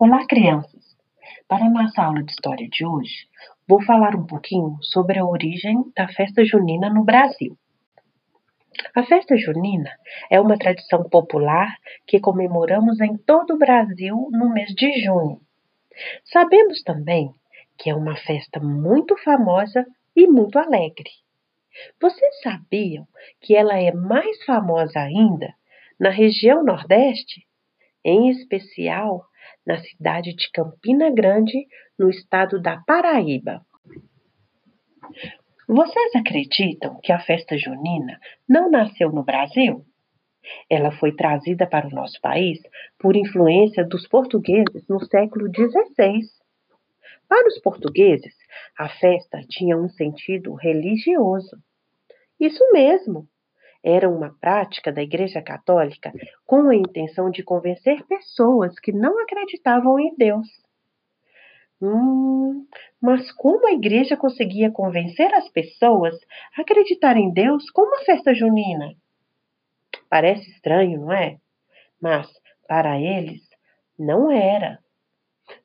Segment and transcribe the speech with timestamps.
[0.00, 0.96] Olá, crianças!
[1.48, 3.26] Para a nossa aula de história de hoje,
[3.66, 7.58] vou falar um pouquinho sobre a origem da festa junina no Brasil.
[8.94, 9.90] A festa junina
[10.30, 11.74] é uma tradição popular
[12.06, 15.40] que comemoramos em todo o Brasil no mês de junho.
[16.26, 17.34] Sabemos também
[17.76, 19.84] que é uma festa muito famosa
[20.14, 21.10] e muito alegre.
[22.00, 23.04] Vocês sabiam
[23.40, 25.52] que ela é mais famosa ainda
[25.98, 27.44] na região Nordeste?
[28.04, 29.27] Em especial
[29.66, 31.66] na cidade de Campina Grande,
[31.98, 33.60] no estado da Paraíba.
[35.66, 39.84] Vocês acreditam que a festa junina não nasceu no Brasil?
[40.70, 42.58] Ela foi trazida para o nosso país
[42.98, 46.20] por influência dos portugueses no século XVI.
[47.28, 48.34] Para os portugueses,
[48.78, 51.58] a festa tinha um sentido religioso.
[52.40, 53.28] Isso mesmo,
[53.82, 56.12] era uma prática da Igreja Católica
[56.46, 60.48] com a intenção de convencer pessoas que não acreditavam em Deus.
[61.80, 62.66] Hum,
[63.00, 66.14] mas como a igreja conseguia convencer as pessoas
[66.56, 68.94] a acreditar em Deus com uma festa junina?
[70.10, 71.38] Parece estranho, não é?
[72.00, 72.28] Mas
[72.66, 73.42] para eles
[73.96, 74.80] não era.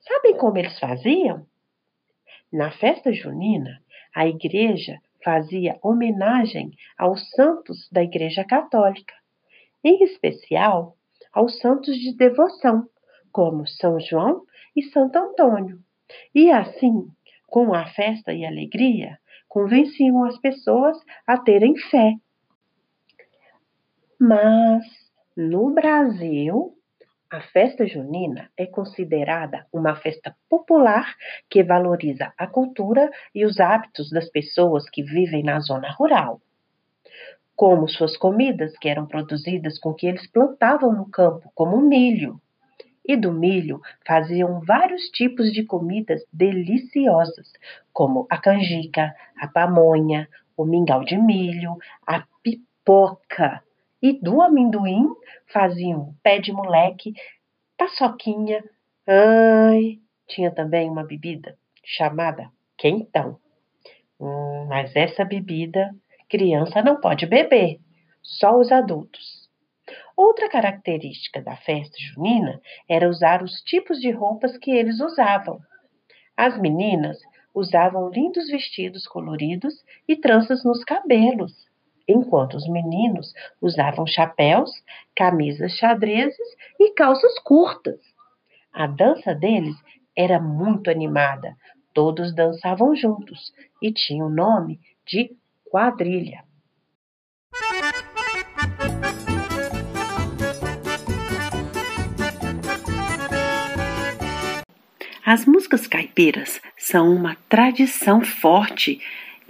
[0.00, 1.46] Sabem como eles faziam?
[2.52, 3.82] Na festa junina,
[4.14, 9.14] a igreja fazia homenagem aos santos da Igreja Católica,
[9.84, 10.96] em especial
[11.32, 12.88] aos santos de devoção,
[13.32, 14.42] como São João
[14.76, 15.78] e Santo Antônio.
[16.34, 17.08] E assim,
[17.46, 22.14] com a festa e alegria, convenciam as pessoas a terem fé.
[24.20, 24.84] Mas
[25.36, 26.76] no Brasil,
[27.32, 31.14] a festa junina é considerada uma festa popular
[31.48, 36.42] que valoriza a cultura e os hábitos das pessoas que vivem na zona rural.
[37.56, 42.38] Como suas comidas, que eram produzidas com o que eles plantavam no campo, como milho.
[43.02, 47.50] E do milho faziam vários tipos de comidas deliciosas,
[47.94, 53.62] como a canjica, a pamonha, o mingau de milho, a pipoca,
[54.02, 55.08] e do amendoim
[55.46, 57.14] faziam pé de moleque,
[57.78, 58.62] paçoquinha.
[59.06, 63.38] Ai, tinha também uma bebida chamada quentão.
[64.18, 65.94] Hum, mas essa bebida
[66.28, 67.78] criança não pode beber,
[68.22, 69.48] só os adultos.
[70.16, 75.60] Outra característica da festa junina era usar os tipos de roupas que eles usavam.
[76.36, 77.18] As meninas
[77.54, 79.74] usavam lindos vestidos coloridos
[80.08, 81.52] e tranças nos cabelos
[82.08, 84.70] enquanto os meninos usavam chapéus,
[85.14, 86.48] camisas xadrezes
[86.78, 88.00] e calças curtas.
[88.72, 89.76] A dança deles
[90.16, 91.56] era muito animada,
[91.92, 95.36] todos dançavam juntos e tinha o nome de
[95.70, 96.44] quadrilha.
[105.24, 109.00] As músicas caipiras são uma tradição forte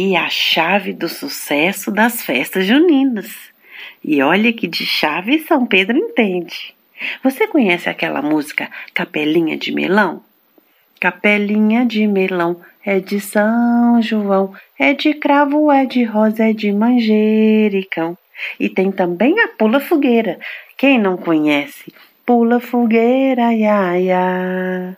[0.00, 3.34] e a chave do sucesso das festas juninas.
[4.04, 6.72] E olha que de chave São Pedro entende.
[7.20, 10.22] Você conhece aquela música Capelinha de Melão?
[11.00, 16.72] Capelinha de melão é de São João, é de cravo, é de rosa, é de
[16.72, 18.16] manjericão.
[18.60, 20.38] E tem também a pula fogueira.
[20.76, 21.92] Quem não conhece?
[22.24, 24.96] Pula fogueira, ia, ia.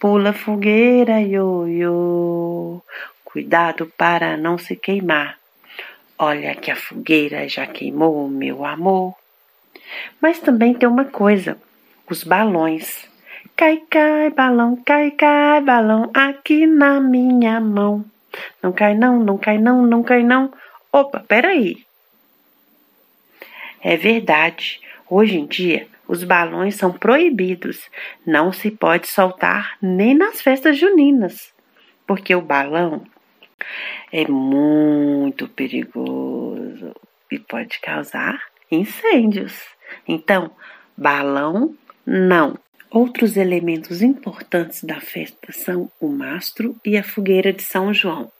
[0.00, 2.82] Pula fogueira, ioiô.
[3.36, 5.36] Cuidado para não se queimar.
[6.18, 9.14] Olha que a fogueira já queimou, meu amor.
[10.18, 11.58] Mas também tem uma coisa:
[12.08, 13.06] os balões.
[13.54, 18.06] Cai, cai, balão, cai, cai, balão, aqui na minha mão.
[18.62, 20.50] Não cai, não, não cai, não, não cai, não.
[20.90, 21.84] Opa, peraí.
[23.82, 24.80] É verdade.
[25.10, 27.90] Hoje em dia, os balões são proibidos.
[28.24, 31.52] Não se pode soltar nem nas festas juninas,
[32.06, 33.04] porque o balão
[34.12, 36.94] é muito perigoso
[37.30, 38.40] e pode causar
[38.70, 39.54] incêndios.
[40.06, 40.50] Então,
[40.96, 41.74] balão
[42.04, 42.58] não.
[42.90, 48.30] Outros elementos importantes da festa são o mastro e a fogueira de São João.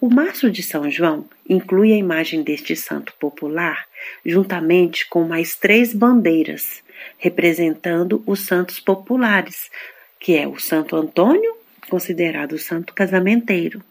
[0.00, 3.86] O mastro de São João inclui a imagem deste santo popular,
[4.26, 6.82] juntamente com mais três bandeiras,
[7.18, 9.70] representando os santos populares,
[10.18, 11.56] que é o Santo Antônio,
[11.88, 13.82] considerado o santo casamenteiro,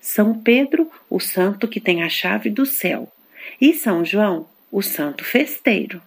[0.00, 3.10] são Pedro, o santo que tem a chave do céu,
[3.60, 6.02] e São João, o santo festeiro.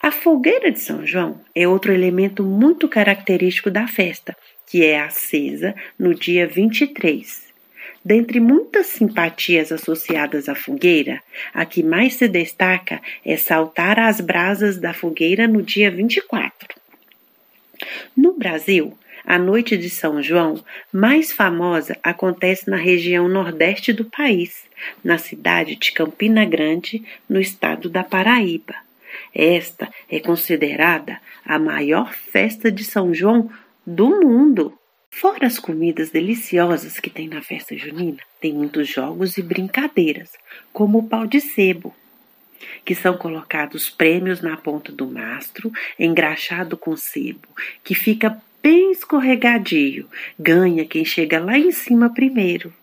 [0.00, 4.36] A fogueira de São João é outro elemento muito característico da festa,
[4.66, 7.46] que é acesa no dia 23.
[8.04, 11.20] Dentre muitas simpatias associadas à fogueira,
[11.52, 16.68] a que mais se destaca é saltar às brasas da fogueira no dia 24.
[18.16, 18.96] No Brasil,
[19.26, 24.64] a noite de São João, mais famosa, acontece na região nordeste do país,
[25.02, 28.76] na cidade de Campina Grande, no estado da Paraíba.
[29.34, 33.50] Esta é considerada a maior festa de São João
[33.84, 34.78] do mundo.
[35.10, 40.30] Fora as comidas deliciosas que tem na festa junina, tem muitos jogos e brincadeiras,
[40.72, 41.94] como o pau de sebo,
[42.84, 47.48] que são colocados prêmios na ponta do mastro, engraxado com sebo,
[47.82, 50.08] que fica bem escorregadio.
[50.36, 52.74] Ganha quem chega lá em cima primeiro.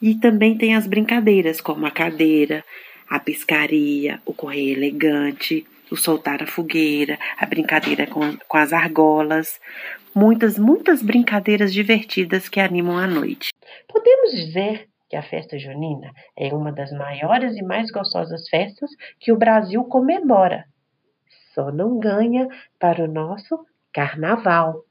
[0.00, 2.62] E também tem as brincadeiras, como a cadeira,
[3.08, 9.58] a pescaria, o correio elegante, o soltar a fogueira, a brincadeira com, com as argolas.
[10.14, 13.48] Muitas, muitas brincadeiras divertidas que animam a noite.
[13.88, 19.32] Podemos dizer que a festa junina é uma das maiores e mais gostosas festas que
[19.32, 20.66] o Brasil comemora.
[21.54, 22.46] Só não ganha
[22.78, 24.84] para o nosso carnaval.